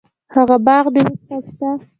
[0.35, 1.69] هغه باغ دې اوس هم شته.